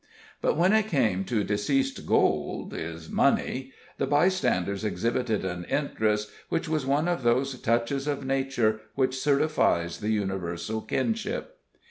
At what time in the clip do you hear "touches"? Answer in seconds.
7.61-8.07